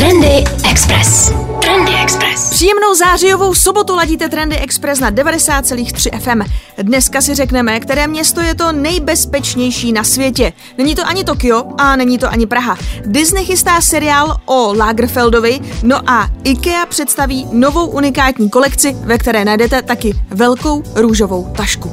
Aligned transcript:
Trendy 0.00 0.44
Express. 0.70 1.32
Trendy 1.62 1.92
Express. 2.02 2.50
Příjemnou 2.50 2.94
zářijovou 2.94 3.54
sobotu 3.54 3.96
ladíte 3.96 4.28
Trendy 4.28 4.56
Express 4.56 5.00
na 5.00 5.10
90,3 5.10 6.18
FM. 6.20 6.50
Dneska 6.82 7.20
si 7.20 7.34
řekneme, 7.34 7.80
které 7.80 8.06
město 8.06 8.40
je 8.40 8.54
to 8.54 8.72
nejbezpečnější 8.72 9.92
na 9.92 10.04
světě. 10.04 10.52
Není 10.78 10.94
to 10.94 11.06
ani 11.06 11.24
Tokio 11.24 11.64
a 11.78 11.96
není 11.96 12.18
to 12.18 12.32
ani 12.32 12.46
Praha. 12.46 12.78
Disney 13.06 13.44
chystá 13.44 13.80
seriál 13.80 14.36
o 14.46 14.74
Lagerfeldovi, 14.76 15.60
no 15.82 16.10
a 16.10 16.28
IKEA 16.44 16.86
představí 16.86 17.46
novou 17.52 17.86
unikátní 17.86 18.50
kolekci, 18.50 18.96
ve 19.00 19.18
které 19.18 19.44
najdete 19.44 19.82
taky 19.82 20.14
velkou 20.30 20.82
růžovou 20.94 21.52
tašku. 21.56 21.92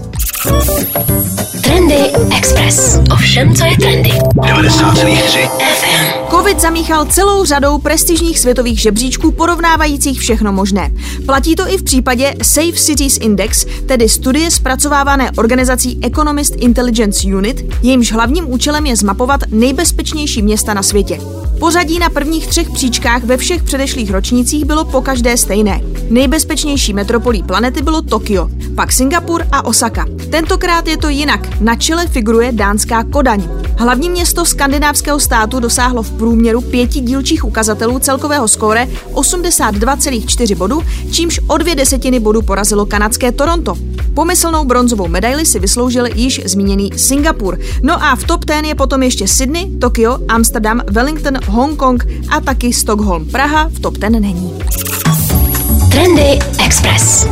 Trendy 1.63 2.11
Express. 2.37 2.99
Ovšem, 3.11 3.55
co 3.55 3.65
je 3.65 3.77
trendy. 3.77 4.09
90,3 4.09 5.49
FM. 5.59 6.26
Covid 6.29 6.61
zamíchal 6.61 7.05
celou 7.05 7.45
řadou 7.45 7.77
prestižních 7.77 8.39
světových 8.39 8.79
žebříčků 8.79 9.31
porovnávajících 9.31 10.19
všechno 10.19 10.53
možné. 10.53 10.91
Platí 11.25 11.55
to 11.55 11.73
i 11.73 11.77
v 11.77 11.83
případě 11.83 12.33
Safe 12.43 12.71
Cities 12.71 13.17
Index, 13.21 13.65
tedy 13.85 14.09
studie 14.09 14.51
zpracovávané 14.51 15.31
organizací 15.31 15.99
Economist 16.03 16.53
Intelligence 16.57 17.27
Unit, 17.27 17.65
jejímž 17.81 18.11
hlavním 18.11 18.51
účelem 18.51 18.85
je 18.85 18.95
zmapovat 18.95 19.41
nejbezpečnější 19.51 20.41
města 20.41 20.73
na 20.73 20.83
světě. 20.83 21.19
Pořadí 21.59 21.99
na 21.99 22.09
prvních 22.09 22.47
třech 22.47 22.69
příčkách 22.69 23.23
ve 23.23 23.37
všech 23.37 23.63
předešlých 23.63 24.11
ročnících 24.11 24.65
bylo 24.65 24.85
po 24.85 25.01
každé 25.01 25.37
stejné. 25.37 25.81
Nejbezpečnější 26.09 26.93
metropolí 26.93 27.43
planety 27.43 27.81
bylo 27.81 28.01
Tokio, 28.01 28.49
pak 28.75 28.91
Singapur 28.91 29.43
a 29.51 29.65
Osaka. 29.65 30.05
Tentokrát 30.31 30.87
je 30.87 30.97
to 30.97 31.09
jinak. 31.09 31.61
Na 31.61 31.75
čele 31.75 32.07
figuruje 32.07 32.51
dánská 32.51 33.03
Kodaň. 33.03 33.66
Hlavní 33.79 34.09
město 34.09 34.45
skandinávského 34.45 35.19
státu 35.19 35.59
dosáhlo 35.59 36.03
v 36.03 36.11
průměru 36.11 36.61
pěti 36.61 36.99
dílčích 36.99 37.45
ukazatelů 37.45 37.99
celkového 37.99 38.47
skóre 38.47 38.87
82,4 39.13 40.55
bodu, 40.55 40.81
čímž 41.11 41.39
o 41.47 41.57
dvě 41.57 41.75
desetiny 41.75 42.19
bodu 42.19 42.41
porazilo 42.41 42.85
kanadské 42.85 43.31
Toronto. 43.31 43.75
Pomyslnou 44.13 44.65
bronzovou 44.65 45.07
medaili 45.07 45.45
si 45.45 45.59
vysloužil 45.59 46.05
již 46.15 46.41
zmíněný 46.45 46.89
Singapur. 46.95 47.59
No 47.83 48.03
a 48.03 48.15
v 48.15 48.23
top 48.23 48.45
10 48.45 48.65
je 48.65 48.75
potom 48.75 49.03
ještě 49.03 49.27
Sydney, 49.27 49.77
Tokio, 49.79 50.19
Amsterdam, 50.27 50.81
Wellington, 50.87 51.37
Hongkong 51.47 52.05
a 52.29 52.41
taky 52.41 52.73
Stockholm. 52.73 53.25
Praha 53.25 53.69
v 53.73 53.79
top 53.79 53.97
10 53.97 54.19
není. 54.19 54.59
Trendy 55.91 56.39
Express. 56.65 57.27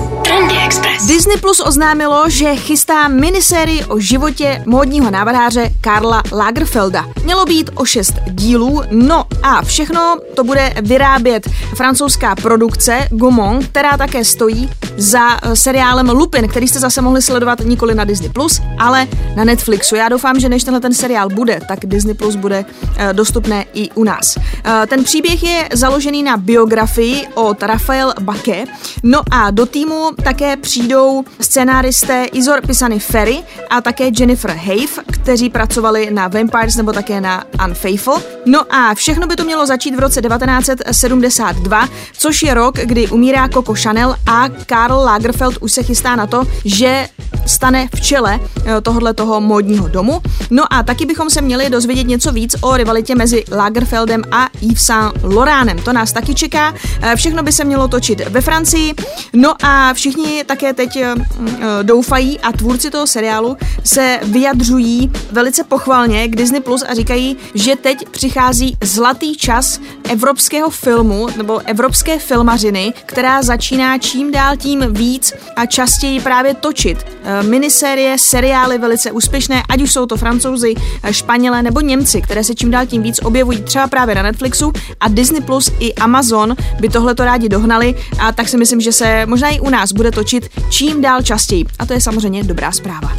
Disney 1.07 1.37
Plus 1.37 1.59
oznámilo, 1.65 2.23
že 2.29 2.55
chystá 2.55 3.07
minisérii 3.07 3.83
o 3.85 3.99
životě 3.99 4.63
módního 4.65 5.11
návrháře 5.11 5.69
Karla 5.81 6.23
Lagerfelda. 6.31 7.05
Mělo 7.23 7.45
být 7.45 7.69
o 7.75 7.85
šest 7.85 8.13
dílů, 8.27 8.81
no 8.91 9.25
a 9.43 9.61
všechno 9.61 10.17
to 10.35 10.43
bude 10.43 10.73
vyrábět 10.81 11.49
francouzská 11.75 12.35
produkce 12.35 13.07
Gaumont, 13.11 13.67
která 13.67 13.97
také 13.97 14.23
stojí 14.25 14.69
za 14.97 15.37
eh, 15.41 15.55
seriálem 15.55 16.09
Lupin, 16.09 16.47
který 16.47 16.67
jste 16.67 16.79
zase 16.79 17.01
mohli 17.01 17.21
sledovat 17.21 17.59
nikoli 17.59 17.95
na 17.95 18.03
Disney 18.03 18.29
Plus, 18.29 18.61
ale 18.79 19.07
na 19.35 19.43
Netflixu. 19.43 19.95
Já 19.95 20.09
doufám, 20.09 20.39
že 20.39 20.49
než 20.49 20.63
tenhle 20.63 20.81
ten 20.81 20.93
seriál 20.93 21.29
bude, 21.29 21.59
tak 21.67 21.79
Disney 21.85 22.13
Plus 22.13 22.35
bude 22.35 22.65
eh, 22.97 23.13
dostupné 23.13 23.65
i 23.73 23.89
u 23.91 24.03
nás. 24.03 24.37
Eh, 24.63 24.87
Ten 24.87 25.03
příběh 25.03 25.43
je 25.43 25.69
založený 25.73 26.23
na 26.23 26.37
biografii 26.37 27.27
od 27.33 27.63
Rafael 27.63 28.13
Baque, 28.21 28.63
no 29.03 29.21
a 29.31 29.51
do 29.51 29.65
týmu 29.65 30.14
také 30.23 30.57
přijdou 30.57 31.23
scénáristé 31.41 32.25
Izor 32.25 32.61
Pisani 32.67 32.99
Ferry 32.99 33.43
a 33.69 33.81
také 33.81 34.09
Jennifer 34.19 34.51
Have, 34.51 35.03
kteří 35.11 35.49
pracovali 35.49 36.11
na 36.11 36.27
Vampires 36.27 36.75
nebo 36.75 36.93
také 36.93 37.21
na 37.21 37.43
Unfaithful. 37.67 38.21
No 38.45 38.75
a 38.75 38.93
všechno 38.93 39.27
by 39.27 39.35
to 39.35 39.43
mělo 39.43 39.65
začít 39.65 39.95
v 39.95 39.99
roce 39.99 40.21
1972, 40.21 41.89
což 42.17 42.43
je 42.43 42.53
rok, 42.53 42.75
kdy 42.75 43.07
umírá 43.07 43.49
Coco 43.49 43.73
Chanel 43.73 44.15
a 44.27 44.49
Karl 44.65 44.95
Lagerfeld 44.95 45.57
už 45.61 45.71
se 45.71 45.83
chystá 45.83 46.15
na 46.15 46.27
to, 46.27 46.43
že 46.65 47.07
stane 47.45 47.87
v 47.95 48.01
čele 48.01 48.39
eh, 48.65 48.81
tohohle 48.81 49.13
toho 49.13 49.41
módního 49.41 49.87
domu. 49.87 50.21
No 50.49 50.73
a 50.73 50.83
taky 50.83 51.05
bychom 51.05 51.29
se 51.29 51.41
měli 51.41 51.69
dozvědět 51.69 52.07
něco 52.07 52.31
víc 52.31 52.55
o 52.61 52.77
rivalitě 52.77 53.15
mezi 53.15 53.43
Lagerfeldem 53.51 54.23
a 54.31 54.47
Yves 54.61 54.83
Saint 54.85 55.23
Laurentem. 55.23 55.77
To 55.79 55.93
nás 55.93 56.11
taky 56.13 56.35
čeká. 56.35 56.73
Eh, 57.01 57.15
Všechno 57.15 57.43
by 57.43 57.51
se 57.51 57.63
mělo 57.63 57.87
točit 57.87 58.21
ve 58.29 58.41
Francii. 58.41 58.93
No 59.33 59.53
a 59.63 59.93
všichni 60.05 60.43
také 60.43 60.73
teď 60.73 60.95
eh, 60.95 61.15
mm, 61.15 61.47
eh, 61.47 61.83
doufají 61.83 62.39
a 62.39 62.51
tvůrci 62.51 62.91
toho 62.91 63.07
seriálu 63.07 63.57
se 63.83 64.19
vyjadřují 64.23 65.11
velice 65.31 65.63
pochvalně 65.63 66.27
k 66.27 66.35
Disney 66.35 66.61
Plus 66.61 66.83
a 66.87 66.93
říkají, 66.93 67.37
že 67.53 67.75
teď 67.75 68.09
přichází 68.09 68.77
zlatý 68.83 69.35
čas 69.37 69.79
evropského 70.09 70.69
filmu 70.69 71.27
nebo 71.37 71.61
evropské 71.65 72.19
filmařiny, 72.19 72.93
která 73.05 73.43
začíná 73.43 73.97
čím 73.97 74.31
dál 74.31 74.57
tím 74.57 74.93
víc 74.93 75.33
a 75.55 75.65
častěji 75.65 76.19
právě 76.19 76.53
točit 76.53 77.05
eh, 77.23 77.43
minisérie, 77.43 78.17
seriály 78.17 78.77
velice 78.77 79.11
úspěšné, 79.11 79.63
ať 79.69 79.81
už 79.81 79.91
jsou 79.91 80.05
to 80.05 80.17
francouzi, 80.17 80.75
eh, 81.03 81.13
španělé 81.13 81.63
nebo 81.63 81.79
Němci, 81.79 82.21
které 82.21 82.43
se 82.43 82.55
čím 82.55 82.71
dál 82.71 82.85
tím 82.85 83.01
víc 83.01 83.19
objevují 83.23 83.61
třeba 83.61 83.87
právě 83.87 84.15
na 84.15 84.21
Netflixu 84.21 84.71
a 84.99 85.07
Disney 85.07 85.41
Plus 85.41 85.71
i 85.79 85.93
Amazon 85.93 86.55
by 86.79 86.89
tohle 86.89 87.15
to 87.15 87.25
rádi 87.25 87.49
dohnali 87.49 87.95
a 88.19 88.31
tak 88.31 88.49
si 88.49 88.57
myslím, 88.57 88.81
že 88.81 88.91
se 88.91 89.25
možná 89.25 89.49
i 89.49 89.59
u 89.59 89.69
nás 89.69 89.91
bude 89.91 90.11
točit 90.11 90.49
čím 90.69 91.01
dál 91.01 91.21
častěji. 91.21 91.65
A 91.79 91.85
to 91.85 91.93
je 91.93 92.01
samozřejmě 92.01 92.43
dobrá 92.43 92.71
zpráva. 92.71 93.11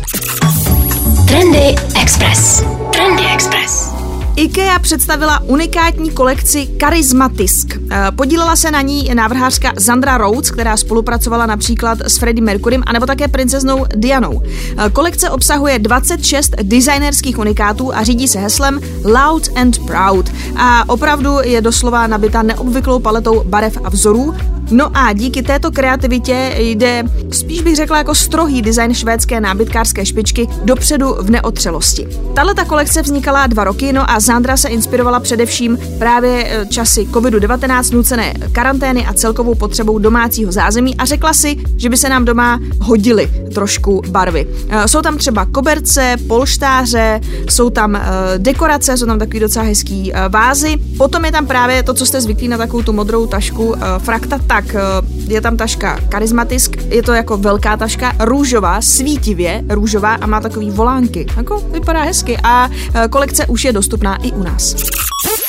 Trendy 1.28 1.74
Express. 2.00 2.62
Trendy 2.92 3.22
Express. 3.34 3.95
IKEA 4.36 4.78
představila 4.78 5.40
unikátní 5.40 6.10
kolekci 6.10 6.68
Charismatisk. 6.80 7.66
Eh, 7.90 8.06
Podílela 8.16 8.56
se 8.56 8.70
na 8.70 8.80
ní 8.80 9.10
návrhářka 9.14 9.72
Zandra 9.76 10.18
Rhodes, 10.18 10.50
která 10.50 10.76
spolupracovala 10.76 11.46
například 11.46 11.98
s 12.00 12.18
Freddie 12.18 12.44
Mercurym 12.44 12.82
anebo 12.86 13.06
také 13.06 13.28
princeznou 13.28 13.86
Dianou. 13.96 14.42
Eh, 14.44 14.90
Kolekce 14.90 15.30
obsahuje 15.30 15.78
26 15.78 16.54
designerských 16.62 17.38
unikátů 17.38 17.94
a 17.94 18.02
řídí 18.02 18.28
se 18.28 18.38
heslem 18.38 18.80
Loud 19.04 19.48
and 19.56 19.78
Proud. 19.86 20.30
A 20.56 20.88
opravdu 20.88 21.36
je 21.42 21.60
doslova 21.60 22.06
nabita 22.06 22.42
neobvyklou 22.42 22.98
paletou 22.98 23.42
barev 23.44 23.78
a 23.84 23.88
vzorů, 23.88 24.34
No 24.70 24.96
a 24.96 25.12
díky 25.12 25.42
této 25.42 25.70
kreativitě 25.70 26.54
jde, 26.58 27.04
spíš 27.32 27.62
bych 27.62 27.76
řekla 27.76 27.98
jako 27.98 28.14
strohý 28.14 28.62
design 28.62 28.94
švédské 28.94 29.40
nábytkářské 29.40 30.06
špičky 30.06 30.48
dopředu 30.64 31.16
v 31.20 31.30
neotřelosti. 31.30 32.08
Tahle 32.34 32.54
ta 32.54 32.64
kolekce 32.64 33.02
vznikala 33.02 33.46
dva 33.46 33.64
roky, 33.64 33.92
no 33.92 34.10
a 34.10 34.20
Zandra 34.20 34.56
se 34.56 34.68
inspirovala 34.68 35.20
především 35.20 35.78
právě 35.98 36.46
eh, 36.48 36.66
časy 36.66 37.00
COVID-19, 37.12 37.94
nucené 37.94 38.34
karantény 38.52 39.06
a 39.06 39.12
celkovou 39.12 39.54
potřebou 39.54 39.98
domácího 39.98 40.52
zázemí 40.52 40.96
a 40.96 41.04
řekla 41.04 41.32
si, 41.32 41.56
že 41.76 41.88
by 41.88 41.96
se 41.96 42.08
nám 42.08 42.24
doma 42.24 42.60
hodily 42.80 43.30
trošku 43.54 44.02
barvy. 44.08 44.46
Eh, 44.68 44.88
Jsou 44.88 45.02
tam 45.02 45.18
třeba 45.18 45.46
koberce, 45.46 46.16
polštáře, 46.28 47.20
jsou 47.50 47.70
tam 47.70 47.96
eh, 47.96 48.02
dekorace, 48.38 48.96
jsou 48.96 49.06
tam 49.06 49.18
takový 49.18 49.40
docela 49.40 49.64
hezký 49.64 50.12
vázy. 50.28 50.76
Potom 50.98 51.24
je 51.24 51.32
tam 51.32 51.46
právě 51.46 51.82
to, 51.82 51.94
co 51.94 52.06
jste 52.06 52.20
zvyklí 52.20 52.48
na 52.48 52.58
takovou 52.58 52.82
tu 52.82 52.92
modrou 52.92 53.26
tašku 53.26 53.74
Frakta, 53.98 54.38
tak 54.56 54.74
eh, 54.74 54.80
je 55.28 55.40
tam 55.40 55.56
taška 55.56 56.00
Charismatisk, 56.10 56.76
je 56.88 57.02
to 57.02 57.12
jako 57.12 57.36
velká 57.36 57.76
taška, 57.76 58.12
růžová, 58.20 58.80
svítivě 58.80 59.64
růžová 59.68 60.14
a 60.14 60.26
má 60.26 60.40
takový 60.40 60.70
volánky. 60.70 61.26
Jako 61.36 61.60
vypadá 61.60 62.02
hezky 62.02 62.38
a 62.42 62.70
eh, 62.94 63.08
kolekce 63.08 63.46
už 63.46 63.64
je 63.64 63.72
dostupná 63.72 64.16
i 64.16 64.32
u 64.32 64.42
nás. 64.42 64.74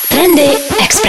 Trendy 0.10 0.50
Express. 0.84 1.07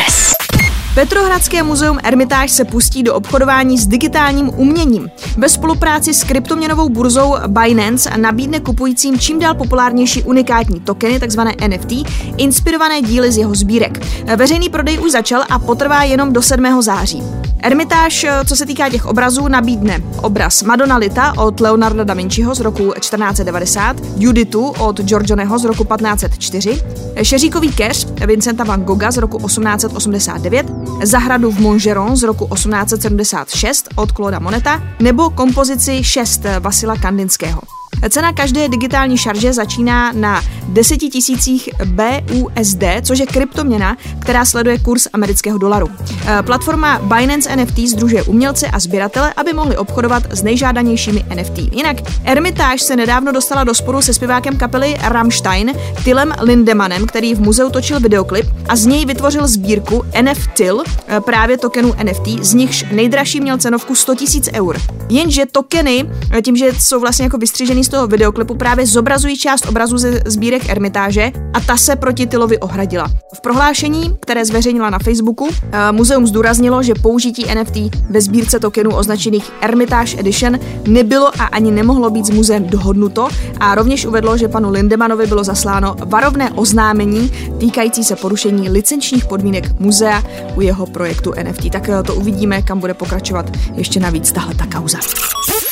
Petrohradské 0.99 1.63
muzeum 1.63 1.99
Ermitáž 2.03 2.51
se 2.51 2.65
pustí 2.65 3.03
do 3.03 3.15
obchodování 3.15 3.79
s 3.79 3.87
digitálním 3.87 4.51
uměním. 4.57 5.11
Ve 5.37 5.49
spolupráci 5.49 6.15
s 6.15 6.25
kryptoměnovou 6.25 6.89
burzou 6.89 7.37
Binance 7.47 8.11
nabídne 8.17 8.61
kupujícím 8.61 9.19
čím 9.19 9.39
dál 9.39 9.55
populárnější 9.55 10.23
unikátní 10.23 10.81
tokeny, 10.81 11.21
takzvané 11.21 11.55
NFT, 11.69 11.93
inspirované 12.37 13.03
díly 13.03 13.33
z 13.33 13.39
jeho 13.39 13.55
sbírek. 13.55 14.01
Veřejný 14.37 14.69
prodej 14.69 14.99
už 14.99 15.13
začal 15.13 15.43
a 15.51 15.59
potrvá 15.59 16.03
jenom 16.03 16.33
do 16.33 16.43
7. 16.43 16.83
září. 16.83 17.23
Ermitáž, 17.63 18.27
co 18.47 18.57
se 18.57 18.67
týká 18.67 18.91
těch 18.91 19.07
obrazů, 19.07 19.49
nabídne 19.49 20.03
obraz 20.23 20.63
Madonna 20.63 20.97
Lita 20.97 21.33
od 21.37 21.61
Leonarda 21.61 22.05
da 22.05 22.15
Vinciho 22.15 22.55
z 22.55 22.61
roku 22.61 22.93
1490, 23.01 23.97
Juditu 24.17 24.65
od 24.67 25.01
Giorgioneho 25.01 25.59
z 25.59 25.65
roku 25.65 25.85
1504, 25.85 26.83
Šeříkový 27.23 27.73
keř 27.73 28.07
Vincenta 28.27 28.65
van 28.65 28.85
Gogha 28.85 29.11
z 29.11 29.17
roku 29.17 29.39
1889, 29.47 30.67
Zahradu 31.05 31.51
v 31.51 31.61
Montgeron 31.61 32.17
z 32.17 32.23
roku 32.23 32.49
1876 32.55 33.89
od 33.97 34.13
Clauda 34.13 34.39
Moneta 34.39 34.83
nebo 35.01 35.31
kompozici 35.31 36.05
6 36.05 36.43
Vasila 36.61 36.97
Kandinského. 36.97 37.78
Cena 38.11 38.33
každé 38.33 38.69
digitální 38.69 39.19
šarže 39.19 39.53
začíná 39.53 40.13
na 40.13 40.43
10 40.69 40.97
tisících 40.97 41.69
BUSD, 41.85 42.83
což 43.03 43.19
je 43.19 43.27
kryptoměna, 43.27 43.97
která 44.19 44.45
sleduje 44.45 44.79
kurz 44.79 45.09
amerického 45.13 45.59
dolaru. 45.59 45.89
Eh, 46.27 46.43
platforma 46.43 46.99
Binance 46.99 47.57
NFT 47.57 47.79
združuje 47.79 48.23
umělce 48.23 48.67
a 48.67 48.79
sběratele, 48.79 49.33
aby 49.37 49.53
mohli 49.53 49.77
obchodovat 49.77 50.23
s 50.31 50.43
nejžádanějšími 50.43 51.25
NFT. 51.35 51.59
Jinak 51.59 51.97
Ermitáž 52.25 52.83
se 52.83 52.97
nedávno 52.97 53.33
dostala 53.33 53.65
do 53.65 53.75
sporu 53.75 54.03
se 54.03 54.15
zpěvákem 54.15 54.57
kapely 54.57 54.97
Rammstein 55.03 55.73
Tillem 56.05 56.35
Lindemanem, 56.41 57.07
který 57.07 57.35
v 57.35 57.41
muzeu 57.41 57.71
točil 57.71 58.01
videoklip 58.01 58.47
a 58.69 58.77
z 58.77 58.87
něj 58.87 59.05
vytvořil 59.05 59.49
sbírku 59.49 60.05
NFTIL, 60.23 60.83
eh, 61.09 61.21
právě 61.21 61.59
tokenů 61.59 61.95
NFT, 62.03 62.45
z 62.45 62.55
nichž 62.55 62.85
nejdražší 62.93 63.41
měl 63.41 63.59
cenovku 63.59 63.95
100 63.95 64.15
000 64.15 64.27
eur. 64.55 64.81
Jenže 65.09 65.47
tokeny, 65.47 66.11
eh, 66.33 66.43
tím, 66.43 66.57
že 66.57 66.73
jsou 66.79 67.01
vlastně 67.01 67.25
jako 67.25 67.39
vystřižený 67.39 67.85
z 67.89 67.91
toho 67.91 68.07
videoklipu, 68.07 68.55
právě 68.55 68.87
zobrazují 68.87 69.39
část 69.39 69.67
obrazu 69.67 69.99
ze 69.99 70.21
sbírek 70.27 70.69
Ermitáže 70.69 71.33
a 71.55 71.61
ta 71.61 71.77
se 71.77 71.97
proti 71.97 72.27
Tylovi 72.27 72.59
ohradila. 72.59 73.09
V 73.35 73.41
prohlášení, 73.41 74.17
které 74.21 74.45
zveřejnila 74.45 74.91
na 74.91 74.99
Facebooku, 74.99 75.49
eh, 75.51 75.93
muzeum 75.93 76.27
zdůraznilo, 76.27 76.83
že 76.83 76.95
použití 76.95 77.47
NFT 77.55 77.91
ve 78.11 78.21
sbírce 78.21 78.61
tokenů 78.61 78.91
označených 78.95 79.53
Ermitage 79.61 80.21
Edition 80.21 80.59
nebylo 80.87 81.41
a 81.41 81.45
ani 81.45 81.71
nemohlo 81.71 82.11
být 82.11 82.27
s 82.27 82.31
muzeem 82.31 82.65
dohodnuto 82.65 83.29
a 83.61 83.75
rovněž 83.75 84.07
uvedlo, 84.07 84.37
že 84.37 84.49
panu 84.49 84.71
Lindemanovi 84.71 85.27
bylo 85.27 85.45
zasláno 85.45 85.97
varovné 86.05 86.51
oznámení 86.51 87.33
týkající 87.59 88.05
se 88.05 88.17
porušení 88.17 88.69
licenčních 88.69 89.25
podmínek 89.25 89.81
muzea 89.81 90.23
u 90.57 90.61
jeho 90.61 90.87
projektu 90.87 91.33
NFT. 91.43 91.71
Tak 91.71 91.89
eh, 91.89 92.03
to 92.03 92.15
uvidíme, 92.15 92.63
kam 92.63 92.81
bude 92.81 92.95
pokračovat 92.95 93.47
ještě 93.75 94.01
navíc 94.01 94.33
tahle 94.33 94.55
ta 94.55 94.67
kauza. 94.67 94.99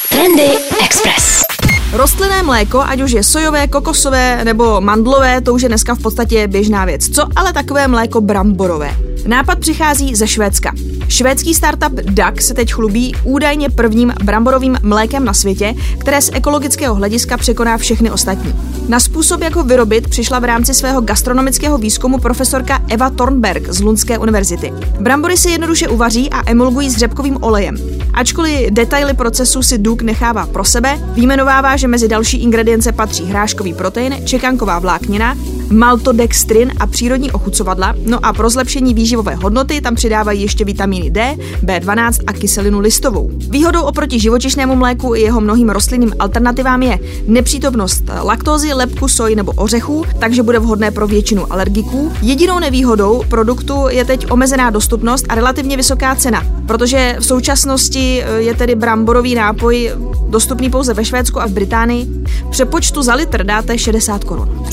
Trendy 0.09 0.51
Express. 0.85 1.56
Rostlinné 1.97 2.43
mléko, 2.43 2.85
ať 2.85 3.01
už 3.01 3.11
je 3.11 3.23
sojové, 3.25 3.69
kokosové 3.69 4.45
nebo 4.45 4.81
mandlové, 4.81 5.41
to 5.41 5.55
už 5.55 5.63
je 5.63 5.69
dneska 5.69 5.95
v 5.95 5.99
podstatě 5.99 6.49
běžná 6.49 6.85
věc. 6.85 7.09
Co 7.09 7.25
ale 7.37 7.53
takové 7.53 7.89
mléko 7.89 8.21
bramborové? 8.21 8.97
Nápad 9.27 9.59
přichází 9.59 10.15
ze 10.15 10.27
Švédska. 10.27 10.73
Švédský 11.09 11.55
startup 11.55 11.93
DAC 11.93 12.41
se 12.41 12.55
teď 12.55 12.73
chlubí 12.73 13.15
údajně 13.25 13.71
prvním 13.71 14.13
bramborovým 14.25 14.77
mlékem 14.83 15.25
na 15.25 15.35
světě, 15.35 15.75
které 15.99 16.23
z 16.23 16.31
ekologického 16.33 16.95
hlediska 16.95 17.37
překoná 17.37 17.77
všechny 17.77 18.11
ostatní. 18.11 18.55
Na 18.89 19.01
způsob, 19.01 19.43
jak 19.43 19.57
ho 19.57 19.65
vyrobit, 19.65 20.09
přišla 20.09 20.39
v 20.39 20.45
rámci 20.45 20.75
svého 20.75 21.01
gastronomického 21.01 21.79
výzkumu 21.79 22.19
profesorka 22.19 22.83
Eva 22.89 23.11
Thornberg 23.11 23.73
z 23.73 23.81
Lundské 23.81 24.19
univerzity. 24.19 24.73
Brambory 25.01 25.37
se 25.37 25.51
jednoduše 25.51 25.89
uvaří 25.89 26.31
a 26.31 26.51
emulgují 26.51 26.91
s 26.91 26.97
řepkovým 26.97 27.39
olejem. 27.41 27.77
Ačkoliv 28.15 28.71
detaily 28.71 29.15
procesu 29.15 29.63
si 29.63 29.79
Duke 29.79 30.05
nechává 30.05 30.47
pro 30.47 30.65
sebe, 30.65 30.99
výjmenovává, 31.15 31.77
že 31.77 31.86
mezi 31.87 32.09
další 32.09 32.43
ingredience 32.43 32.93
patří 32.93 33.25
hráškový 33.25 33.75
protein, 33.75 34.27
čekanková 34.27 34.79
vláknina, 34.79 35.37
maltodextrin 35.71 36.73
a 36.81 36.87
přírodní 36.87 37.33
ochucovadla, 37.33 37.95
no 38.07 38.27
a 38.27 38.33
pro 38.33 38.51
zlepšení 38.51 38.95
výživové 38.95 39.35
hodnoty 39.35 39.81
tam 39.81 39.95
přidávají 39.95 40.43
ještě 40.43 40.65
vitamíny 40.65 41.11
D, 41.11 41.37
B12 41.65 42.13
a 42.27 42.33
kyselinu 42.33 42.81
listovou. 42.81 43.31
Výhodou 43.51 43.83
oproti 43.83 44.21
živočišnému 44.21 44.77
mléku 44.77 45.15
i 45.15 45.21
jeho 45.21 45.41
mnohým 45.41 45.69
rostlinným 45.69 46.13
alternativám 46.19 46.83
je 46.83 46.99
nepřítomnost 47.27 48.05
laktózy, 48.23 48.73
lepku, 48.73 49.09
soji 49.09 49.37
nebo 49.37 49.53
ořechů, 49.53 50.05
takže 50.19 50.43
bude 50.43 50.59
vhodné 50.59 50.91
pro 50.91 51.07
většinu 51.07 51.53
alergiků. 51.53 52.13
Jedinou 52.23 52.59
nevýhodou 52.59 53.23
produktu 53.29 53.85
je 53.89 54.05
teď 54.05 54.31
omezená 54.31 54.71
dostupnost 54.71 55.27
a 55.29 55.35
relativně 55.35 55.77
vysoká 55.77 56.15
cena, 56.15 56.47
protože 56.67 57.17
v 57.19 57.25
současnosti 57.27 58.23
eh, 58.23 58.43
je 58.43 58.55
tedy 58.55 58.75
bramborový 58.75 59.35
nápoj 59.35 59.93
dostupný 60.29 60.71
pouze 60.71 60.95
ve 60.95 61.05
Švédsku 61.05 61.41
a 61.41 61.47
v 61.47 61.51
Británii. 61.51 62.07
Přepočtu 62.51 63.03
za 63.03 63.15
litr 63.15 63.45
dáte 63.45 63.79
60 63.79 64.25
korun. 64.25 64.67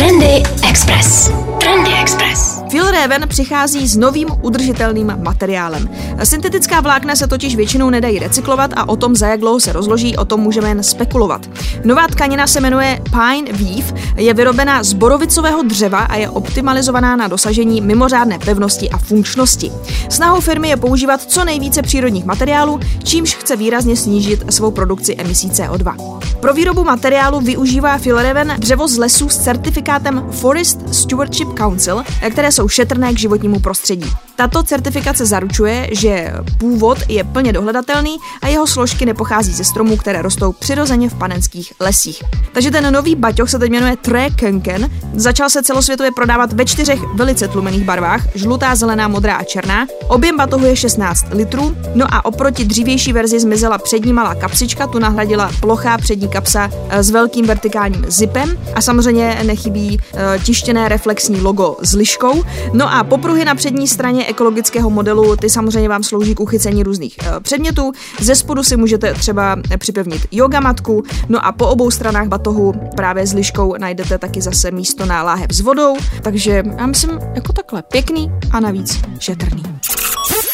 Trendy 0.00 0.40
Express. 0.64 1.49
Trendy 1.60 1.90
Express. 2.00 2.62
Phil 2.70 2.90
Raven 2.90 3.28
přichází 3.28 3.88
s 3.88 3.96
novým 3.96 4.28
udržitelným 4.42 5.14
materiálem. 5.18 5.90
Syntetická 6.24 6.80
vlákna 6.80 7.16
se 7.16 7.26
totiž 7.26 7.56
většinou 7.56 7.90
nedají 7.90 8.18
recyklovat 8.18 8.70
a 8.76 8.88
o 8.88 8.96
tom, 8.96 9.16
za 9.16 9.26
jak 9.26 9.40
dlouho 9.40 9.60
se 9.60 9.72
rozloží, 9.72 10.16
o 10.16 10.24
tom 10.24 10.40
můžeme 10.40 10.68
jen 10.68 10.82
spekulovat. 10.82 11.46
Nová 11.84 12.06
tkanina 12.08 12.46
se 12.46 12.60
jmenuje 12.60 13.00
Pine 13.10 13.52
Weave, 13.52 14.00
je 14.16 14.34
vyrobena 14.34 14.82
z 14.82 14.92
borovicového 14.92 15.62
dřeva 15.62 15.98
a 15.98 16.16
je 16.16 16.30
optimalizovaná 16.30 17.16
na 17.16 17.28
dosažení 17.28 17.80
mimořádné 17.80 18.38
pevnosti 18.38 18.90
a 18.90 18.98
funkčnosti. 18.98 19.72
Snahou 20.08 20.40
firmy 20.40 20.68
je 20.68 20.76
používat 20.76 21.22
co 21.22 21.44
nejvíce 21.44 21.82
přírodních 21.82 22.24
materiálů, 22.24 22.80
čímž 23.02 23.34
chce 23.34 23.56
výrazně 23.56 23.96
snížit 23.96 24.52
svou 24.52 24.70
produkci 24.70 25.16
emisí 25.18 25.50
CO2. 25.50 26.20
Pro 26.40 26.54
výrobu 26.54 26.84
materiálu 26.84 27.40
využívá 27.40 27.98
Phil 27.98 28.22
Raven 28.22 28.54
dřevo 28.58 28.88
z 28.88 28.98
lesů 28.98 29.28
s 29.28 29.38
certifikátem 29.38 30.26
Forest 30.30 30.94
Stewardship 30.94 31.49
Council, 31.54 32.02
které 32.30 32.52
jsou 32.52 32.68
šetrné 32.68 33.12
k 33.12 33.18
životnímu 33.18 33.60
prostředí. 33.60 34.12
Tato 34.40 34.62
certifikace 34.62 35.26
zaručuje, 35.26 35.88
že 35.92 36.32
původ 36.58 36.98
je 37.08 37.24
plně 37.24 37.52
dohledatelný 37.52 38.16
a 38.42 38.48
jeho 38.48 38.66
složky 38.66 39.06
nepochází 39.06 39.52
ze 39.52 39.64
stromů, 39.64 39.96
které 39.96 40.22
rostou 40.22 40.52
přirozeně 40.52 41.08
v 41.08 41.14
panenských 41.14 41.72
lesích. 41.80 42.22
Takže 42.52 42.70
ten 42.70 42.92
nový 42.92 43.14
baťoch 43.14 43.50
se 43.50 43.58
teď 43.58 43.70
jmenuje 43.70 43.96
Tre 43.96 44.30
Kenken. 44.30 44.90
Začal 45.14 45.50
se 45.50 45.62
celosvětově 45.62 46.10
prodávat 46.12 46.52
ve 46.52 46.64
čtyřech 46.64 47.00
velice 47.14 47.48
tlumených 47.48 47.84
barvách: 47.84 48.22
žlutá, 48.34 48.74
zelená, 48.74 49.08
modrá 49.08 49.36
a 49.36 49.44
černá. 49.44 49.86
Objem 50.08 50.36
batohu 50.36 50.66
je 50.66 50.76
16 50.76 51.26
litrů. 51.30 51.76
No 51.94 52.06
a 52.10 52.24
oproti 52.24 52.64
dřívější 52.64 53.12
verzi 53.12 53.40
zmizela 53.40 53.78
přední 53.78 54.12
malá 54.12 54.34
kapsička, 54.34 54.86
tu 54.86 54.98
nahradila 54.98 55.50
plochá 55.60 55.98
přední 55.98 56.28
kapsa 56.28 56.70
eh, 56.88 57.02
s 57.02 57.10
velkým 57.10 57.46
vertikálním 57.46 58.04
zipem 58.08 58.58
a 58.74 58.80
samozřejmě 58.80 59.40
nechybí 59.42 60.00
eh, 60.14 60.38
tištěné 60.44 60.88
reflexní 60.88 61.40
logo 61.40 61.76
s 61.82 61.94
liškou. 61.94 62.42
No 62.72 62.94
a 62.94 63.04
popruhy 63.04 63.44
na 63.44 63.54
přední 63.54 63.88
straně 63.88 64.29
ekologického 64.30 64.90
modelu, 64.90 65.36
ty 65.36 65.50
samozřejmě 65.50 65.88
vám 65.88 66.02
slouží 66.02 66.34
k 66.34 66.40
uchycení 66.40 66.82
různých 66.82 67.16
eh, 67.22 67.40
předmětů. 67.40 67.92
Ze 68.20 68.34
spodu 68.34 68.64
si 68.64 68.76
můžete 68.76 69.14
třeba 69.14 69.56
připevnit 69.78 70.22
yoga 70.30 70.60
matku, 70.60 71.02
no 71.28 71.46
a 71.46 71.52
po 71.52 71.66
obou 71.66 71.90
stranách 71.90 72.28
batohu 72.28 72.74
právě 72.96 73.26
s 73.26 73.32
liškou 73.32 73.74
najdete 73.78 74.18
taky 74.18 74.40
zase 74.40 74.70
místo 74.70 75.06
na 75.06 75.22
láhev 75.22 75.52
s 75.52 75.60
vodou, 75.60 75.96
takže 76.22 76.62
já 76.78 76.86
myslím 76.86 77.18
jako 77.34 77.52
takhle 77.52 77.82
pěkný 77.82 78.32
a 78.50 78.60
navíc 78.60 79.00
šetrný. 79.18 79.62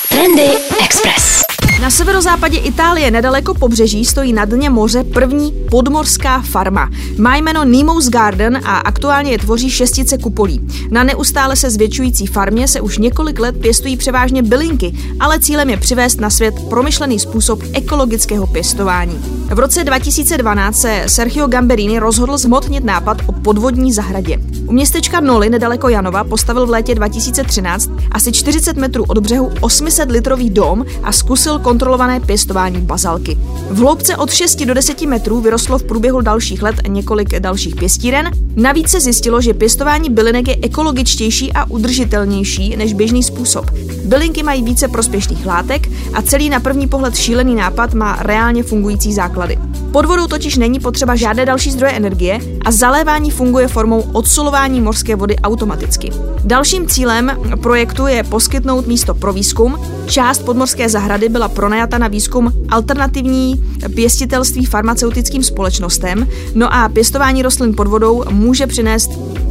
Trendy 0.09 0.51
Express. 0.85 1.46
Na 1.81 1.91
severozápadě 1.91 2.59
Itálie 2.59 3.11
nedaleko 3.11 3.55
pobřeží 3.55 4.05
stojí 4.05 4.33
na 4.33 4.45
dně 4.45 4.71
moře 4.71 5.05
první 5.05 5.53
podmorská 5.71 6.43
farma. 6.43 6.91
Má 7.19 7.37
jméno 7.37 7.65
Nemo's 7.65 8.09
Garden 8.09 8.61
a 8.65 8.79
aktuálně 8.79 9.31
je 9.31 9.39
tvoří 9.39 9.71
šestice 9.71 10.19
kupolí. 10.19 10.61
Na 10.91 11.05
neustále 11.05 11.57
se 11.57 11.71
zvětšující 11.71 12.27
farmě 12.27 12.69
se 12.69 12.81
už 12.81 12.99
několik 12.99 13.39
let 13.39 13.57
pěstují 13.61 13.97
převážně 13.97 14.43
bylinky, 14.43 14.93
ale 15.21 15.41
cílem 15.41 15.71
je 15.71 15.77
přivést 15.77 16.21
na 16.21 16.31
svět 16.31 16.55
promyšlený 16.71 17.19
způsob 17.19 17.63
ekologického 17.73 18.47
pěstování. 18.47 19.19
V 19.55 19.59
roce 19.59 19.85
2012 19.85 20.81
se 20.81 21.05
Sergio 21.07 21.47
Gamberini 21.47 21.99
rozhodl 21.99 22.39
zmotnit 22.39 22.85
nápad 22.85 23.19
o 23.27 23.33
podvodní 23.33 23.93
zahradě. 23.93 24.39
U 24.67 24.73
městečka 24.73 25.21
Noli 25.21 25.51
nedaleko 25.51 25.89
Janova 25.89 26.25
postavil 26.25 26.67
v 26.67 26.71
létě 26.71 26.95
2013 26.95 27.91
asi 28.13 28.33
40 28.33 28.77
metrů 28.77 29.05
od 29.09 29.19
břehu 29.19 29.53
800 29.61 30.11
litrový 30.11 30.51
dom 30.51 30.85
a 31.03 31.13
zkusil 31.13 31.59
kontrolované 31.67 32.21
pěstování 32.21 32.81
bazalky. 32.81 33.39
V 33.71 33.79
hloubce 33.79 34.17
od 34.17 34.31
6 34.31 34.65
do 34.65 34.75
10 34.75 35.03
metrů 35.03 35.41
vyrostlo 35.41 35.79
v 35.79 35.83
průběhu 35.83 36.21
dalších 36.21 36.63
let 36.63 36.77
několik 36.89 37.39
dalších 37.39 37.77
pěstíren. 37.77 38.31
Navíc 38.57 38.89
se 38.89 39.01
zjistilo, 39.01 39.41
že 39.41 39.55
pěstování 39.55 40.11
bylinek 40.11 40.49
je 40.49 40.57
ekologičtější 40.63 41.53
a 41.53 41.71
udržitelnější 41.71 42.77
než 42.77 42.93
běžný 42.93 43.23
způsob. 43.23 43.71
Bylinky 44.05 44.43
mají 44.43 44.63
více 44.63 44.89
prospěšných 44.89 45.47
látek 45.47 45.89
a 46.15 46.23
celý 46.23 46.51
na 46.51 46.61
první 46.61 46.89
pohled 46.89 47.17
šílený 47.17 47.55
nápad 47.55 47.95
má 47.95 48.17
reálně 48.21 48.63
fungující 48.63 49.13
základy. 49.13 49.59
Pod 49.93 50.05
vodou 50.05 50.27
totiž 50.27 50.57
není 50.57 50.81
potřeba 50.81 51.17
žádné 51.17 51.47
další 51.47 51.71
zdroje 51.71 51.93
energie 51.93 52.41
a 52.65 52.73
zalévání 52.73 53.31
funguje 53.31 53.69
formou 53.69 54.01
odsolování 54.13 54.81
morské 54.81 55.17
vody 55.17 55.37
automaticky. 55.37 56.13
Dalším 56.45 56.87
cílem 56.87 57.33
projektu 57.63 58.07
je 58.07 58.25
poskytnout 58.25 58.87
místo 58.87 59.15
pro 59.15 59.33
výzkum. 59.33 59.77
Část 60.07 60.39
podmorské 60.39 60.89
zahrady 60.89 61.29
byla 61.29 61.49
pronajata 61.57 61.99
na 61.99 62.09
výzkum 62.09 62.53
alternativní 62.69 63.65
pěstitelství 63.95 64.67
farmaceutickým 64.67 65.43
společnostem, 65.43 66.29
no 66.55 66.75
a 66.75 66.89
pěstování 66.89 67.43
rostlin 67.43 67.75
pod 67.75 67.87
vodou 67.87 68.25
může 68.31 68.67
přinést 68.67 69.11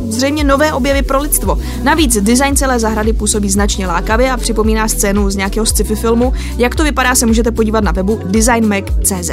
zřejmě 0.09 0.43
nové 0.43 0.73
objevy 0.73 1.01
pro 1.01 1.21
lidstvo. 1.21 1.57
Navíc 1.83 2.17
design 2.21 2.55
celé 2.55 2.79
zahrady 2.79 3.13
působí 3.13 3.49
značně 3.49 3.87
lákavě 3.87 4.31
a 4.31 4.37
připomíná 4.37 4.87
scénu 4.87 5.29
z 5.29 5.35
nějakého 5.35 5.65
sci-fi 5.65 5.95
filmu. 5.95 6.33
Jak 6.57 6.75
to 6.75 6.83
vypadá, 6.83 7.15
se 7.15 7.25
můžete 7.25 7.51
podívat 7.51 7.83
na 7.83 7.91
webu 7.91 8.19
designmag.cz. 8.25 9.29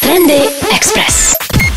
Trendy 0.00 0.40
Express. 0.76 1.35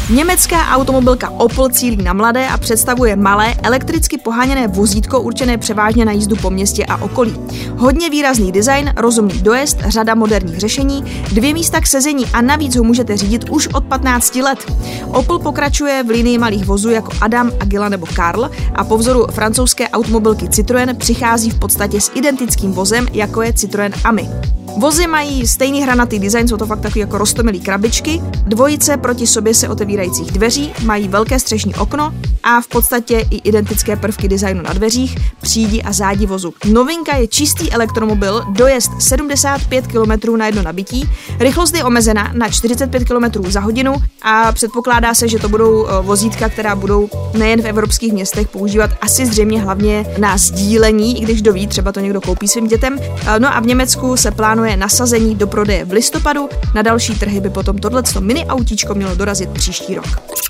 Německá 0.09 0.67
automobilka 0.67 1.29
Opel 1.29 1.69
cílí 1.69 2.03
na 2.03 2.13
mladé 2.13 2.47
a 2.47 2.57
představuje 2.57 3.15
malé 3.15 3.55
elektricky 3.63 4.17
poháněné 4.17 4.67
vozítko 4.67 5.21
určené 5.21 5.57
převážně 5.57 6.05
na 6.05 6.11
jízdu 6.11 6.35
po 6.35 6.49
městě 6.49 6.85
a 6.85 7.01
okolí. 7.01 7.35
Hodně 7.77 8.09
výrazný 8.09 8.51
design, 8.51 8.93
rozumný 8.97 9.41
dojezd, 9.41 9.77
řada 9.87 10.15
moderních 10.15 10.59
řešení, 10.59 11.03
dvě 11.33 11.53
místa 11.53 11.81
k 11.81 11.87
sezení 11.87 12.25
a 12.33 12.41
navíc 12.41 12.75
ho 12.75 12.83
můžete 12.83 13.17
řídit 13.17 13.49
už 13.49 13.67
od 13.67 13.83
15 13.83 14.35
let. 14.35 14.73
Opel 15.07 15.39
pokračuje 15.39 16.03
v 16.03 16.09
linii 16.09 16.37
malých 16.37 16.65
vozů 16.65 16.89
jako 16.89 17.11
Adam, 17.21 17.51
Agila 17.59 17.89
nebo 17.89 18.07
Karl 18.13 18.49
a 18.75 18.83
po 18.83 18.97
vzoru 18.97 19.27
francouzské 19.31 19.89
automobilky 19.89 20.45
Citroën 20.45 20.95
přichází 20.97 21.49
v 21.49 21.59
podstatě 21.59 22.01
s 22.01 22.11
identickým 22.15 22.71
vozem, 22.71 23.07
jako 23.13 23.41
je 23.41 23.51
Citroën 23.51 23.93
Ami. 24.03 24.29
Vozy 24.77 25.07
mají 25.07 25.47
stejný 25.47 25.81
hranatý 25.81 26.19
design, 26.19 26.47
jsou 26.47 26.57
to 26.57 26.65
fakt 26.65 26.79
takové 26.79 26.99
jako 26.99 27.17
rostomilý 27.17 27.59
krabičky, 27.59 28.21
dvojice 28.45 28.97
proti 28.97 29.27
sobě 29.27 29.53
se 29.53 29.69
otevírajících 29.99 30.31
dveří, 30.31 30.73
mají 30.85 31.07
velké 31.07 31.39
střešní 31.39 31.75
okno 31.75 32.13
a 32.43 32.61
v 32.61 32.67
podstatě 32.67 33.25
i 33.29 33.37
identické 33.37 33.95
prvky 33.95 34.27
designu 34.27 34.61
na 34.61 34.73
dveřích, 34.73 35.17
přídi 35.41 35.81
a 35.81 35.93
zádi 35.93 36.25
vozu. 36.25 36.53
Novinka 36.65 37.15
je 37.15 37.27
čistý 37.27 37.71
elektromobil, 37.71 38.45
dojezd 38.49 38.91
75 39.01 39.87
km 39.87 40.37
na 40.37 40.45
jedno 40.45 40.63
nabití, 40.63 41.09
rychlost 41.39 41.75
je 41.75 41.83
omezena 41.83 42.31
na 42.33 42.49
45 42.49 43.03
km 43.03 43.51
za 43.51 43.59
hodinu 43.59 43.95
a 44.21 44.51
předpokládá 44.51 45.13
se, 45.13 45.27
že 45.27 45.39
to 45.39 45.49
budou 45.49 45.87
eh, 45.87 46.01
vozítka, 46.01 46.49
která 46.49 46.75
budou 46.75 47.09
nejen 47.33 47.61
v 47.61 47.65
evropských 47.65 48.13
městech 48.13 48.47
používat 48.47 48.91
asi 49.01 49.25
zřejmě 49.25 49.61
hlavně 49.61 50.05
na 50.17 50.37
sdílení, 50.37 51.21
i 51.21 51.23
když 51.23 51.41
doví, 51.41 51.67
třeba 51.67 51.91
to 51.91 51.99
někdo 51.99 52.21
koupí 52.21 52.47
svým 52.47 52.67
dětem. 52.67 52.99
Eh, 53.01 53.39
no 53.39 53.55
a 53.55 53.59
v 53.59 53.65
Německu 53.65 54.17
se 54.17 54.31
plánuje 54.31 54.77
nasazení 54.77 55.35
do 55.35 55.47
prodeje 55.47 55.85
v 55.85 55.91
listopadu, 55.91 56.49
na 56.75 56.81
další 56.81 57.15
trhy 57.19 57.41
by 57.41 57.49
potom 57.49 57.77
tohleto 57.77 58.21
mini 58.21 58.45
autíčko 58.45 58.95
mělo 58.95 59.15
dorazit 59.15 59.49
příští 59.49 59.88
rok. 59.96 60.48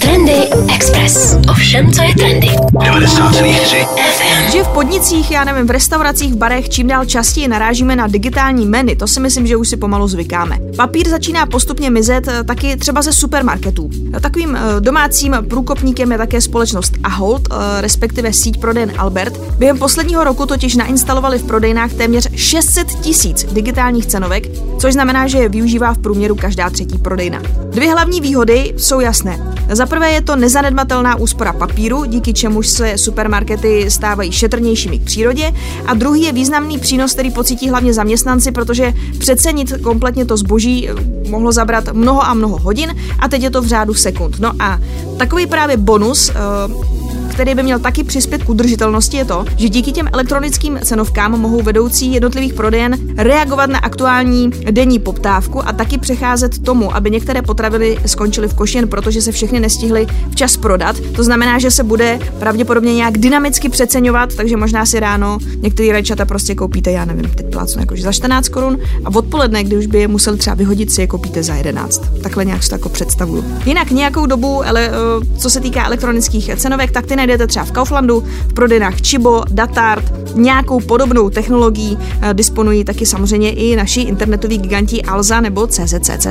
Trendy 0.00 0.48
Express. 0.74 1.36
Ovšem, 1.50 1.92
co 1.92 2.02
je 2.02 2.14
trendy. 2.14 2.48
90,3 2.48 3.86
FM. 3.86 4.52
Že 4.52 4.62
v 4.62 4.68
podnicích, 4.68 5.30
já 5.30 5.44
nevím, 5.44 5.66
v 5.66 5.70
restauracích, 5.70 6.32
v 6.34 6.36
barech 6.36 6.68
čím 6.68 6.86
dál 6.86 7.04
častěji 7.04 7.48
narážíme 7.48 7.96
na 7.96 8.06
digitální 8.06 8.66
menu, 8.66 8.94
to 8.94 9.06
si 9.06 9.20
myslím, 9.20 9.46
že 9.46 9.56
už 9.56 9.68
si 9.68 9.76
pomalu 9.76 10.08
zvykáme. 10.08 10.58
Papír 10.76 11.08
začíná 11.08 11.46
postupně 11.46 11.90
mizet 11.90 12.28
eh, 12.28 12.44
taky 12.44 12.76
třeba 12.76 13.02
ze 13.02 13.12
supermarketů. 13.12 13.90
Takovým 14.20 14.56
eh, 14.56 14.80
domácím 14.80 15.36
průkopníkem 15.48 16.12
je 16.12 16.18
také 16.18 16.40
společnost 16.40 16.92
Ahold, 17.02 17.42
eh, 17.50 17.80
respektive 17.80 18.32
síť 18.32 18.60
prodejen 18.60 18.92
Albert. 18.98 19.40
Během 19.58 19.78
posledního 19.78 20.24
roku 20.24 20.46
totiž 20.46 20.76
nainstalovali 20.76 21.38
v 21.38 21.44
prodejnách 21.46 21.92
téměř 21.92 22.28
600 22.34 22.88
tisíc 22.88 23.44
digitálních 23.52 24.06
cenovek, 24.06 24.48
což 24.78 24.92
znamená, 24.92 25.26
že 25.26 25.38
je 25.38 25.48
využívá 25.48 25.94
v 25.94 25.98
průměru 25.98 26.34
každá 26.34 26.70
třetí 26.70 26.98
prodejna. 26.98 27.42
Dvě 27.70 27.92
hlavní 27.92 28.20
výhody 28.20 28.69
jsou 28.76 29.00
jasné. 29.00 29.54
Za 29.72 29.86
prvé 29.86 30.10
je 30.10 30.22
to 30.22 30.36
nezanedbatelná 30.36 31.16
úspora 31.16 31.52
papíru, 31.52 32.04
díky 32.04 32.32
čemuž 32.32 32.68
se 32.68 32.98
supermarkety 32.98 33.90
stávají 33.90 34.32
šetrnějšími 34.32 34.98
k 34.98 35.04
přírodě. 35.04 35.52
A 35.86 35.94
druhý 35.94 36.22
je 36.22 36.32
významný 36.32 36.78
přínos, 36.78 37.12
který 37.12 37.30
pocítí 37.30 37.70
hlavně 37.70 37.94
zaměstnanci, 37.94 38.52
protože 38.52 38.92
přecenit 39.18 39.72
kompletně 39.82 40.24
to 40.24 40.36
zboží 40.36 40.88
eh, 40.88 40.94
mohlo 41.28 41.52
zabrat 41.52 41.92
mnoho 41.92 42.22
a 42.24 42.34
mnoho 42.34 42.58
hodin 42.58 42.96
a 43.18 43.28
teď 43.28 43.42
je 43.42 43.50
to 43.50 43.62
v 43.62 43.66
řádu 43.66 43.94
sekund. 43.94 44.40
No 44.40 44.52
a 44.58 44.78
takový 45.18 45.46
právě 45.46 45.76
bonus 45.76 46.30
eh, 46.30 46.34
který 47.30 47.54
by 47.54 47.62
měl 47.62 47.78
taky 47.78 48.04
přispět 48.04 48.42
k 48.42 48.48
udržitelnosti, 48.48 49.16
je 49.16 49.24
to, 49.24 49.44
že 49.56 49.68
díky 49.68 49.92
těm 49.92 50.08
elektronickým 50.12 50.78
cenovkám 50.82 51.40
mohou 51.40 51.62
vedoucí 51.62 52.12
jednotlivých 52.12 52.54
prodejen 52.54 52.98
reagovat 53.16 53.70
na 53.70 53.78
aktuální 53.78 54.50
denní 54.70 54.98
poptávku 54.98 55.68
a 55.68 55.72
taky 55.72 55.98
přecházet 55.98 56.58
tomu, 56.58 56.96
aby 56.96 57.10
některé 57.10 57.42
potraviny 57.42 57.98
skončily 58.06 58.48
v 58.48 58.54
koši 58.54 58.78
jen 58.78 58.88
protože 58.88 59.22
se 59.22 59.32
všechny 59.32 59.60
nestihly 59.60 60.06
včas 60.30 60.56
prodat. 60.56 60.96
To 61.00 61.24
znamená, 61.24 61.58
že 61.58 61.70
se 61.70 61.84
bude 61.84 62.18
pravděpodobně 62.38 62.94
nějak 62.94 63.18
dynamicky 63.18 63.68
přeceňovat, 63.68 64.34
takže 64.34 64.56
možná 64.56 64.86
si 64.86 65.00
ráno 65.00 65.38
některý 65.56 65.92
rajčata 65.92 66.24
prostě 66.24 66.54
koupíte, 66.54 66.90
já 66.90 67.04
nevím, 67.04 67.30
teď 67.30 67.46
plácnu 67.50 67.80
jakože 67.80 68.02
za 68.02 68.12
14 68.12 68.48
korun 68.48 68.78
a 69.04 69.14
odpoledne, 69.14 69.64
kdy 69.64 69.76
už 69.76 69.86
by 69.86 69.98
je 69.98 70.08
musel 70.08 70.36
třeba 70.36 70.54
vyhodit, 70.54 70.92
si 70.92 71.00
je 71.00 71.06
koupíte 71.06 71.42
za 71.42 71.54
11. 71.54 72.02
Takhle 72.22 72.44
nějak 72.44 72.62
si 72.62 72.68
to 72.68 72.74
jako 72.74 72.88
představuju. 72.88 73.44
Jinak 73.64 73.90
nějakou 73.90 74.26
dobu, 74.26 74.66
ale 74.66 74.88
eh, 74.88 74.92
co 75.38 75.50
se 75.50 75.60
týká 75.60 75.86
elektronických 75.86 76.50
cenovek, 76.56 76.90
tak 76.90 77.06
ty 77.06 77.16
najdete 77.20 77.46
třeba 77.46 77.64
v 77.64 77.72
Kauflandu, 77.72 78.24
v 78.48 78.54
prodejnách 78.54 78.94
Chibo, 79.00 79.42
Datart, 79.50 80.12
nějakou 80.34 80.80
podobnou 80.80 81.30
technologií 81.30 81.98
eh, 82.22 82.34
disponují 82.34 82.84
taky 82.84 83.06
samozřejmě 83.06 83.50
i 83.50 83.76
naši 83.76 84.00
internetoví 84.00 84.58
giganti 84.58 85.02
Alza 85.02 85.40
nebo 85.40 85.66
CZCCZ. 85.66 86.26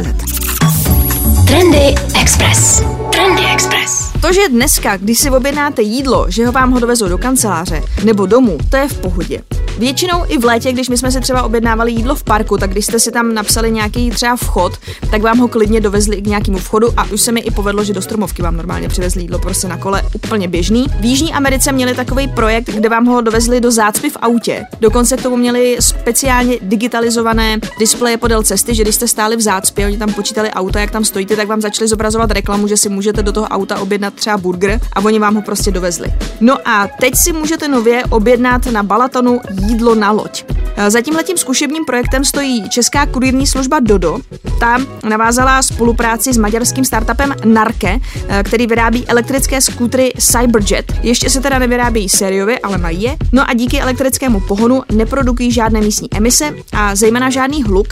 Trendy 1.48 1.96
Express. 2.22 2.84
Trendy 3.12 3.42
Express. 3.54 4.12
To, 4.22 4.34
že 4.34 4.50
dneska, 4.50 4.98
když 4.98 5.20
si 5.20 5.30
objednáte 5.30 5.82
jídlo, 5.82 6.26
že 6.30 6.46
ho 6.46 6.52
vám 6.52 6.72
ho 6.72 6.80
dovezou 6.80 7.08
do 7.08 7.18
kanceláře 7.18 7.82
nebo 8.04 8.26
domů, 8.26 8.58
to 8.70 8.78
je 8.78 8.88
v 8.88 9.00
pohodě. 9.00 9.42
Většinou 9.80 10.26
i 10.28 10.38
v 10.38 10.46
létě, 10.46 10.72
když 10.72 10.90
my 10.90 10.98
jsme 10.98 11.12
si 11.12 11.22
třeba 11.22 11.44
objednávali 11.44 11.92
jídlo 11.92 12.16
v 12.16 12.24
parku, 12.24 12.58
tak 12.58 12.72
když 12.72 12.86
jste 12.86 13.00
si 13.00 13.12
tam 13.12 13.34
napsali 13.34 13.72
nějaký 13.72 14.10
třeba 14.10 14.36
vchod, 14.36 14.74
tak 15.12 15.22
vám 15.22 15.38
ho 15.38 15.48
klidně 15.48 15.82
dovezli 15.82 16.22
k 16.22 16.28
nějakému 16.28 16.58
vchodu 16.58 16.88
a 16.98 17.04
už 17.04 17.22
se 17.22 17.32
mi 17.32 17.40
i 17.40 17.52
povedlo, 17.52 17.84
že 17.84 17.94
do 17.94 18.02
stromovky 18.02 18.42
vám 18.42 18.58
normálně 18.58 18.90
přivezli 18.90 19.22
jídlo 19.22 19.40
prostě 19.40 19.68
na 19.68 19.78
kole 19.78 20.04
úplně 20.16 20.48
běžný. 20.48 20.86
V 21.00 21.06
Jižní 21.06 21.34
Americe 21.34 21.72
měli 21.72 21.96
takový 21.96 22.28
projekt, 22.28 22.70
kde 22.70 22.90
vám 22.90 23.06
ho 23.06 23.22
dovezli 23.22 23.62
do 23.62 23.72
zácpy 23.72 24.10
v 24.10 24.18
autě. 24.22 24.66
Dokonce 24.80 25.18
k 25.18 25.22
tomu 25.22 25.38
měli 25.38 25.78
speciálně 25.80 26.58
digitalizované 26.62 27.60
displeje 27.80 28.18
podél 28.18 28.44
cesty, 28.44 28.76
že 28.76 28.84
když 28.84 28.96
jste 28.96 29.08
stáli 29.08 29.36
v 29.36 29.42
zácpě, 29.42 29.86
oni 29.86 29.98
tam 29.98 30.14
počítali 30.14 30.52
auta, 30.52 30.80
jak 30.80 30.92
tam 30.92 31.06
stojíte, 31.06 31.36
tak 31.36 31.48
vám 31.48 31.62
začali 31.62 31.88
zobrazovat 31.88 32.32
reklamu, 32.32 32.68
že 32.68 32.78
si 32.78 32.90
můžete 32.90 33.24
do 33.24 33.32
toho 33.32 33.48
auta 33.48 33.80
objednat 33.80 34.14
třeba 34.14 34.38
burger 34.38 34.80
a 34.94 35.06
oni 35.06 35.20
vám 35.20 35.36
ho 35.36 35.42
prostě 35.42 35.72
dovezli. 35.72 36.14
No 36.42 36.58
a 36.66 36.88
teď 37.00 37.16
si 37.16 37.34
můžete 37.34 37.68
nově 37.68 38.04
objednat 38.10 38.66
na 38.66 38.84
Balatonu 38.84 39.42
jídlo 39.70 39.96
na 39.96 40.12
loď. 40.12 40.44
Za 40.88 41.02
tímhletím 41.02 41.38
zkušebním 41.38 41.86
projektem 41.86 42.26
stojí 42.26 42.70
česká 42.70 43.06
kurírní 43.06 43.48
služba 43.48 43.80
Dodo. 43.80 44.20
Ta 44.60 44.78
navázala 45.10 45.62
spolupráci 45.62 46.34
s 46.34 46.38
maďarským 46.38 46.86
startupem 46.86 47.36
Narke, 47.46 48.00
který 48.44 48.68
vyrábí 48.68 49.08
elektrické 49.08 49.62
skútry 49.62 50.14
Cyberjet. 50.20 50.94
Ještě 51.04 51.30
se 51.30 51.42
teda 51.42 51.60
nevyrábějí 51.60 52.10
sériově, 52.10 52.60
ale 52.60 52.78
mají 52.78 53.02
je. 53.02 53.18
No 53.32 53.50
a 53.50 53.54
díky 53.54 53.82
elektrickému 53.82 54.40
pohonu 54.40 54.84
neprodukují 54.92 55.52
žádné 55.52 55.82
místní 55.82 56.10
emise 56.16 56.56
a 56.74 56.96
zejména 56.96 57.30
žádný 57.30 57.64
hluk, 57.64 57.88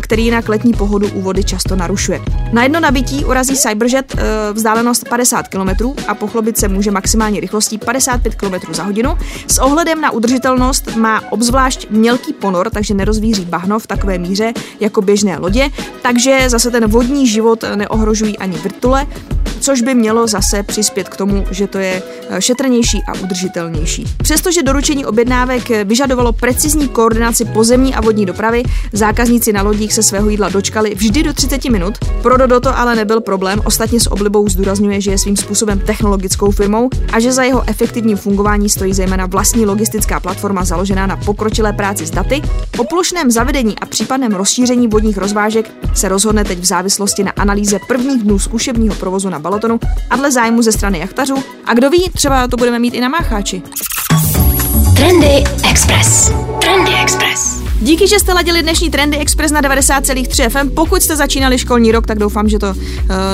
který 0.00 0.24
jinak 0.24 0.48
letní 0.48 0.72
pohodu 0.72 1.08
u 1.08 1.20
vody 1.20 1.44
často 1.44 1.76
narušuje. 1.76 2.22
Na 2.52 2.62
jedno 2.62 2.80
nabití 2.80 3.24
urazí 3.24 3.56
Cyberjet 3.56 4.16
vzdálenost 4.52 5.08
50 5.08 5.48
km 5.48 5.68
a 6.08 6.14
pochlobit 6.14 6.58
se 6.58 6.68
může 6.68 6.90
maximální 6.90 7.40
rychlostí 7.40 7.78
55 7.78 8.34
km 8.34 8.74
za 8.74 8.82
hodinu. 8.82 9.18
S 9.46 9.58
ohledem 9.58 10.00
na 10.00 10.10
udržitelnost 10.10 10.96
má 10.96 11.13
obzvlášť 11.20 11.90
mělký 11.90 12.32
ponor, 12.32 12.70
takže 12.70 12.94
nerozvíří 12.94 13.44
bahno 13.44 13.78
v 13.78 13.86
takové 13.86 14.18
míře 14.18 14.52
jako 14.80 15.02
běžné 15.02 15.38
lodě, 15.38 15.70
takže 16.02 16.44
zase 16.46 16.70
ten 16.70 16.86
vodní 16.86 17.26
život 17.26 17.64
neohrožují 17.76 18.38
ani 18.38 18.56
vrtule, 18.56 19.06
což 19.64 19.82
by 19.82 19.94
mělo 19.94 20.26
zase 20.26 20.62
přispět 20.62 21.08
k 21.08 21.16
tomu, 21.16 21.44
že 21.50 21.66
to 21.66 21.78
je 21.78 22.02
eh, 22.28 22.42
šetrnější 22.42 23.02
a 23.08 23.18
udržitelnější. 23.22 24.04
Přestože 24.22 24.62
doručení 24.62 25.06
objednávek 25.06 25.84
vyžadovalo 25.84 26.32
precizní 26.32 26.88
koordinaci 26.88 27.44
pozemní 27.44 27.94
a 27.94 28.00
vodní 28.00 28.26
dopravy, 28.26 28.62
zákazníci 28.92 29.52
na 29.52 29.62
lodích 29.62 29.92
se 29.92 30.02
svého 30.02 30.28
jídla 30.28 30.48
dočkali 30.48 30.94
vždy 30.94 31.22
do 31.22 31.32
30 31.32 31.64
minut. 31.64 31.94
Pro 32.22 32.36
Dodo 32.36 32.60
to 32.60 32.78
ale 32.78 32.96
nebyl 32.96 33.20
problém, 33.20 33.60
ostatně 33.64 34.00
s 34.00 34.12
oblibou 34.12 34.48
zdůrazňuje, 34.48 35.00
že 35.00 35.10
je 35.10 35.18
svým 35.18 35.36
způsobem 35.36 35.78
technologickou 35.78 36.50
firmou 36.50 36.88
a 37.12 37.20
že 37.20 37.32
za 37.32 37.42
jeho 37.42 37.64
efektivním 37.66 38.16
fungování 38.16 38.68
stojí 38.68 38.94
zejména 38.94 39.26
vlastní 39.26 39.66
logistická 39.66 40.20
platforma 40.20 40.64
založená 40.64 41.03
na 41.06 41.16
pokročilé 41.16 41.72
práci 41.72 42.06
s 42.06 42.10
daty. 42.10 42.42
O 42.78 42.84
plošném 42.84 43.30
zavedení 43.30 43.78
a 43.78 43.86
případném 43.86 44.32
rozšíření 44.32 44.88
vodních 44.88 45.18
rozvážek 45.18 45.70
se 45.94 46.08
rozhodne 46.08 46.44
teď 46.44 46.58
v 46.58 46.64
závislosti 46.64 47.24
na 47.24 47.32
analýze 47.36 47.78
prvních 47.88 48.22
dnů 48.22 48.38
zkušebního 48.38 48.94
provozu 48.94 49.30
na 49.30 49.38
balotonu 49.38 49.80
a 50.10 50.16
dle 50.16 50.32
zájmu 50.32 50.62
ze 50.62 50.72
strany 50.72 50.98
jachtařů. 50.98 51.34
A 51.66 51.74
kdo 51.74 51.90
ví, 51.90 52.10
třeba 52.14 52.48
to 52.48 52.56
budeme 52.56 52.78
mít 52.78 52.94
i 52.94 53.00
na 53.00 53.08
mácháči. 53.08 53.62
Trendy 54.96 55.44
Express. 55.70 56.32
Trendy 56.60 56.92
Express. 57.02 57.63
Díky, 57.80 58.08
že 58.08 58.18
jste 58.18 58.32
ladili 58.32 58.62
dnešní 58.62 58.90
Trendy 58.90 59.16
Express 59.18 59.52
na 59.52 59.62
90,3 59.62 60.48
FM. 60.48 60.70
Pokud 60.70 61.02
jste 61.02 61.16
začínali 61.16 61.58
školní 61.58 61.92
rok, 61.92 62.06
tak 62.06 62.18
doufám, 62.18 62.48
že 62.48 62.58
to 62.58 62.70
uh, 62.70 62.76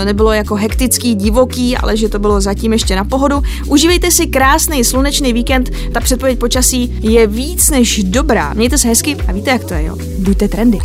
nebylo 0.04 0.32
jako 0.32 0.54
hektický, 0.54 1.14
divoký, 1.14 1.76
ale 1.76 1.96
že 1.96 2.08
to 2.08 2.18
bylo 2.18 2.40
zatím 2.40 2.72
ještě 2.72 2.96
na 2.96 3.04
pohodu. 3.04 3.42
Užívejte 3.66 4.10
si 4.10 4.26
krásný 4.26 4.84
slunečný 4.84 5.32
víkend. 5.32 5.70
Ta 5.92 6.00
předpověď 6.00 6.38
počasí 6.38 6.98
je 7.00 7.26
víc 7.26 7.70
než 7.70 8.04
dobrá. 8.04 8.54
Mějte 8.54 8.78
se 8.78 8.88
hezky 8.88 9.16
a 9.28 9.32
víte, 9.32 9.50
jak 9.50 9.64
to 9.64 9.74
je, 9.74 9.84
jo. 9.84 9.96
Buďte 10.18 10.48
trendy. 10.48 10.78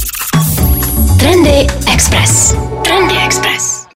Trendy 1.20 1.68
Express. 1.94 2.56
Trendy 2.84 3.16
Express. 3.26 3.75